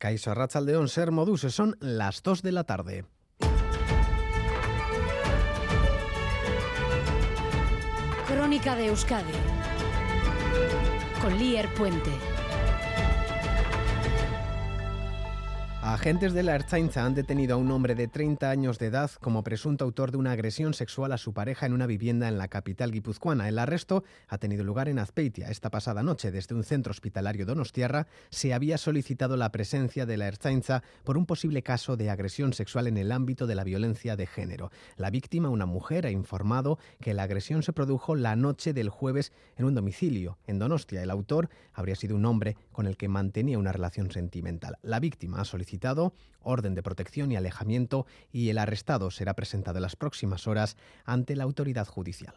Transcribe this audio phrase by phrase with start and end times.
[0.00, 3.04] Caiso Arrachaldeón, Ser Modus, son las 2 de la tarde.
[8.26, 9.32] Crónica de Euskadi
[11.20, 12.29] con Lier Puente.
[15.92, 19.42] Agentes de la Ertzaintza han detenido a un hombre de 30 años de edad como
[19.42, 22.92] presunto autor de una agresión sexual a su pareja en una vivienda en la capital
[22.92, 23.48] guipuzcoana.
[23.48, 25.50] El arresto ha tenido lugar en Azpeitia.
[25.50, 30.28] Esta pasada noche, desde un centro hospitalario donostiarra, se había solicitado la presencia de la
[30.28, 34.28] Ertzaintza por un posible caso de agresión sexual en el ámbito de la violencia de
[34.28, 34.70] género.
[34.96, 39.32] La víctima, una mujer, ha informado que la agresión se produjo la noche del jueves
[39.56, 41.02] en un domicilio en Donostia.
[41.02, 44.78] El autor habría sido un hombre con el que mantenía una relación sentimental.
[44.82, 45.79] La víctima ha solicitado
[46.42, 51.36] orden de protección y alejamiento y el arrestado será presentado en las próximas horas ante
[51.36, 52.34] la autoridad judicial.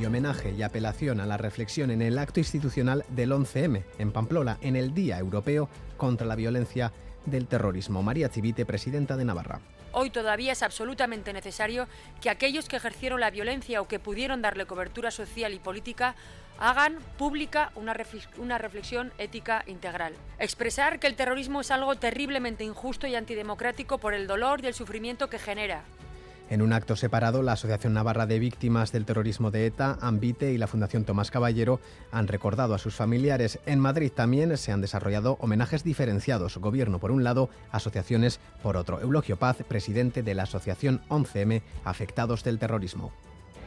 [0.00, 4.56] y homenaje y apelación a la reflexión en el acto institucional del 11M en Pamplona,
[4.62, 6.90] en el Día Europeo contra la Violencia
[7.26, 8.02] del Terrorismo.
[8.02, 9.60] María Civite, presidenta de Navarra.
[9.92, 11.88] Hoy todavía es absolutamente necesario
[12.20, 16.14] que aquellos que ejercieron la violencia o que pudieron darle cobertura social y política
[16.60, 17.94] hagan pública una,
[18.58, 20.14] reflexión ética integral.
[20.38, 24.74] Expresar que el terrorismo es algo terriblemente injusto y antidemocrático por el dolor y el
[24.74, 25.82] sufrimiento que genera,
[26.50, 30.58] en un acto separado, la Asociación Navarra de Víctimas del Terrorismo de ETA, Ambite y
[30.58, 33.60] la Fundación Tomás Caballero han recordado a sus familiares.
[33.66, 39.00] En Madrid también se han desarrollado homenajes diferenciados, gobierno por un lado, asociaciones por otro.
[39.00, 43.12] Eulogio Paz, presidente de la Asociación 11M Afectados del Terrorismo.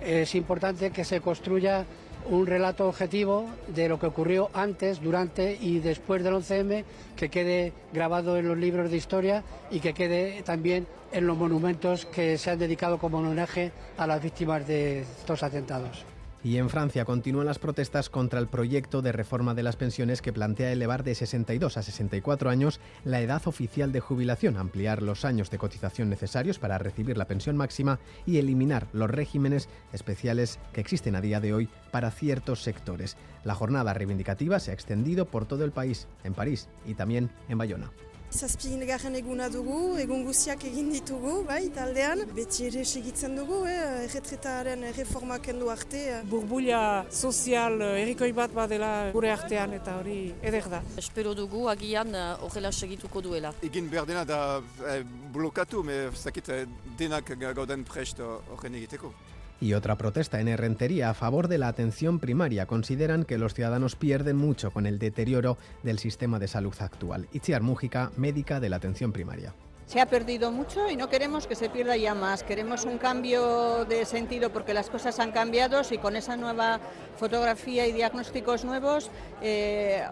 [0.03, 1.85] Es importante que se construya
[2.29, 6.83] un relato objetivo de lo que ocurrió antes, durante y después del 11M,
[7.15, 12.05] que quede grabado en los libros de historia y que quede también en los monumentos
[12.05, 16.12] que se han dedicado como homenaje a las víctimas de estos atentados.
[16.43, 20.33] Y en Francia continúan las protestas contra el proyecto de reforma de las pensiones que
[20.33, 25.49] plantea elevar de 62 a 64 años la edad oficial de jubilación, ampliar los años
[25.49, 31.15] de cotización necesarios para recibir la pensión máxima y eliminar los regímenes especiales que existen
[31.15, 33.15] a día de hoy para ciertos sectores.
[33.45, 37.57] La jornada reivindicativa se ha extendido por todo el país, en París y también en
[37.57, 37.89] Bayona.
[38.33, 42.23] Zazpigarren eguna dugu, egun guziak egin ditugu, bai, taldean.
[42.33, 46.01] Beti ere segitzen dugu, eh, erretretaren reformak endu arte.
[46.31, 50.81] Burbulia sozial erikoi bat badela gure artean eta hori eder da.
[50.97, 53.53] Espero dugu agian horrela segituko duela.
[53.61, 54.39] Egin behar dena da
[54.87, 56.49] eh, blokatu, me zakit
[56.97, 59.13] denak gauden prest horren egiteko.
[59.61, 62.65] Y otra protesta en Errentería a favor de la atención primaria.
[62.65, 67.27] Consideran que los ciudadanos pierden mucho con el deterioro del sistema de salud actual.
[67.31, 69.53] Itziar Mújica, médica de la atención primaria.
[69.85, 72.43] Se ha perdido mucho y no queremos que se pierda ya más.
[72.43, 76.79] Queremos un cambio de sentido porque las cosas han cambiado y con esa nueva
[77.17, 80.03] fotografía y diagnósticos nuevos eh,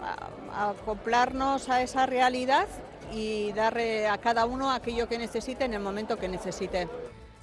[0.56, 2.68] acoplarnos a esa realidad
[3.14, 6.88] y darle a cada uno aquello que necesite en el momento que necesite.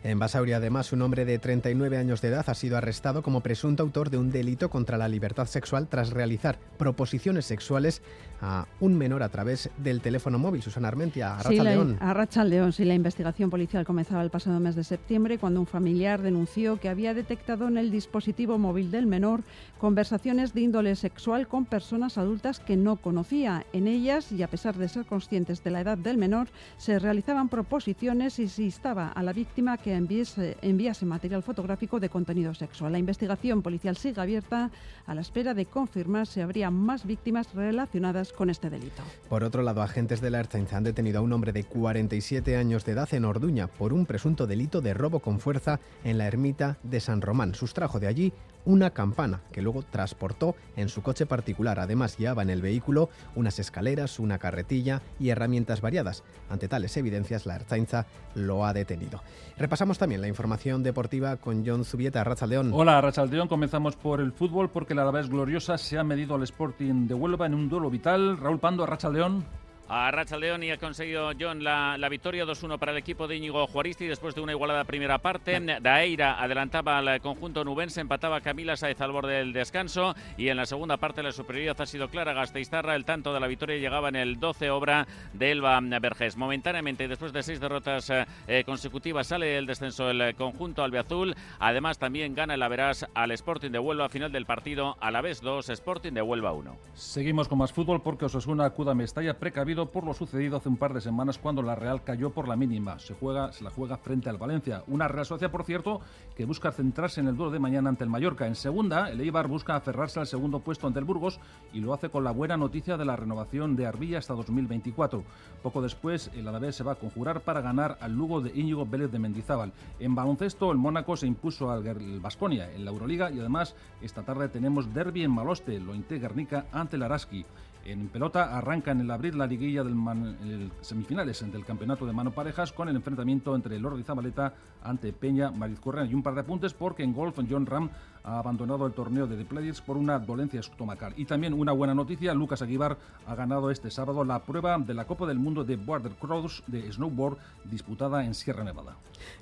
[0.04, 3.82] En Basauri, además, un hombre de 39 años de edad ha sido arrestado como presunto
[3.82, 8.00] autor de un delito contra la libertad sexual tras realizar proposiciones sexuales
[8.40, 10.62] a un menor a través del teléfono móvil.
[10.62, 11.98] Susana Armentia, a sí, León.
[12.00, 16.22] A León, sí, la investigación policial comenzaba el pasado mes de septiembre cuando un familiar
[16.22, 19.42] denunció que había detectado en el dispositivo móvil del menor
[19.78, 23.66] conversaciones de índole sexual con personas adultas que no conocía.
[23.72, 27.48] En ellas, y a pesar de ser conscientes de la edad del menor, se realizaban
[27.48, 32.92] proposiciones y se instaba a la víctima que enviase, enviase material fotográfico de contenido sexual.
[32.92, 34.70] La investigación policial sigue abierta
[35.06, 39.02] a la espera de confirmar si habría más víctimas relacionadas con este delito.
[39.28, 42.84] Por otro lado, agentes de la Ertzaintza han detenido a un hombre de 47 años
[42.84, 46.78] de edad en Orduña por un presunto delito de robo con fuerza en la ermita
[46.82, 47.54] de San Román.
[47.54, 48.32] Sustrajo de allí
[48.68, 51.80] una campana que luego transportó en su coche particular.
[51.80, 56.22] Además, llevaba en el vehículo unas escaleras, una carretilla y herramientas variadas.
[56.50, 58.04] Ante tales evidencias, la Ertzaintza
[58.34, 59.22] lo ha detenido.
[59.56, 62.72] Repasamos también la información deportiva con John Zubieta, Rachaldeón.
[62.74, 63.46] Hola, Rachaldeón.
[63.46, 67.46] Comenzamos por el fútbol porque la Alavés Gloriosa se ha medido al Sporting de Huelva
[67.46, 68.38] en un duelo vital.
[68.38, 69.44] Raúl Pando, Rachaldeón
[69.88, 73.66] a Racha León y ha conseguido John la, victoria 2-1 para el equipo de Íñigo
[73.66, 75.58] Juaristi después de una igualada primera parte.
[75.80, 80.66] Daeira adelantaba al conjunto nubense, empataba Camila Saez al borde del descanso y en la
[80.66, 82.34] segunda parte la superioridad ha sido clara.
[82.34, 86.36] Gasteiztarra, el tanto de la victoria llegaba en el 12 obra de Elba Vergés.
[86.36, 91.34] Momentáneamente, después de seis derrotas eh, consecutivas, sale el descenso el conjunto albiazul.
[91.58, 94.08] Además, también gana el Averas al Sporting de Huelva.
[94.08, 96.76] Final del partido, a la vez 2, Sporting de Huelva 1.
[96.94, 100.76] Seguimos con más fútbol porque Osasuna acuda a Mestalla precavido por lo sucedido hace un
[100.76, 102.98] par de semanas cuando la Real cayó por la mínima.
[102.98, 104.82] Se, juega, se la juega frente al Valencia.
[104.86, 106.00] Una Real Sociedad, por cierto,
[106.36, 108.46] que busca centrarse en el duelo de mañana ante el Mallorca.
[108.46, 111.40] En segunda, el Eibar busca aferrarse al segundo puesto ante el Burgos
[111.72, 115.22] y lo hace con la buena noticia de la renovación de Arbilla hasta 2024.
[115.62, 119.10] Poco después, el Alavés se va a conjurar para ganar al Lugo de Íñigo Vélez
[119.10, 119.72] de Mendizábal.
[120.00, 121.84] En baloncesto, el Mónaco se impuso al
[122.20, 126.96] Basconia en la Euroliga y además esta tarde tenemos derby en Maloste, lo Guernica ante
[126.96, 127.44] el Araski.
[127.88, 132.70] En pelota arranca en el abril la liguilla del semifinales del campeonato de mano parejas
[132.70, 134.52] con el enfrentamiento entre el Lord y Zabaleta
[134.82, 137.88] ante Peña Mariz y un par de apuntes porque en golf John Ram
[138.24, 141.14] ha abandonado el torneo de The Players por una dolencia estomacal.
[141.16, 145.06] Y también una buena noticia, Lucas Aguibar ha ganado este sábado la prueba de la
[145.06, 148.96] Copa del Mundo de Border Cross de snowboard disputada en Sierra Nevada.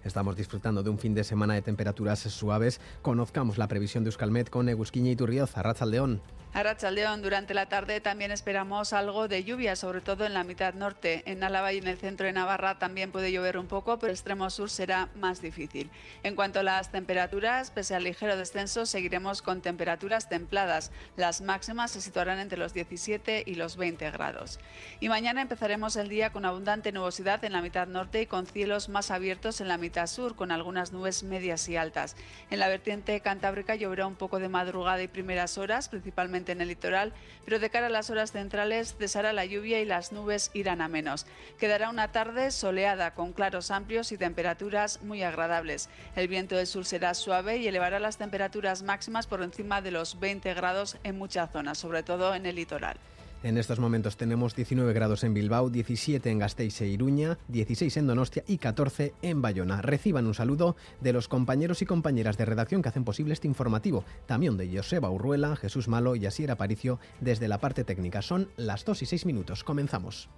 [0.05, 2.81] Estamos disfrutando de un fin de semana de temperaturas suaves.
[3.03, 5.55] Conozcamos la previsión de Euskalmet con Egusquiña y Turrioz,
[5.87, 6.21] León.
[6.57, 10.73] A León, durante la tarde también esperamos algo de lluvia, sobre todo en la mitad
[10.73, 11.23] norte.
[11.27, 14.17] En Álava y en el centro de Navarra también puede llover un poco, pero el
[14.17, 15.91] extremo sur será más difícil.
[16.23, 20.91] En cuanto a las temperaturas, pese al ligero descenso, seguiremos con temperaturas templadas.
[21.17, 24.59] Las máximas se situarán entre los 17 y los 20 grados.
[25.01, 28.89] Y mañana empezaremos el día con abundante nubosidad en la mitad norte y con cielos
[28.89, 32.17] más abiertos en la mitad sur, con algunas nubes medias y altas.
[32.51, 36.69] En la vertiente cantábrica lloverá un poco de madrugada y primeras horas, principalmente en el
[36.69, 37.13] litoral,
[37.45, 40.89] pero de cara a las horas centrales cesará la lluvia y las nubes irán a
[40.89, 41.27] menos.
[41.59, 45.89] Quedará una tarde soleada con claros amplios y temperaturas muy agradables.
[46.17, 48.19] El viento del sur será suave y elevará las
[48.57, 52.57] temperaturas máximas por encima de los 20 grados en muchas zonas, sobre todo en el
[52.57, 52.97] litoral.
[53.43, 58.07] En estos momentos tenemos 19 grados en Bilbao, 17 en Gasteiz e Iruña, 16 en
[58.07, 59.83] Donostia y 14 en Bayona.
[59.83, 64.05] Reciban un saludo de los compañeros y compañeras de redacción que hacen posible este informativo.
[64.25, 68.23] También de Joseba Urruela, Jesús Malo y Asier Aparicio desde la parte técnica.
[68.23, 69.65] Son las 2 y 6 minutos.
[69.65, 70.31] Comenzamos.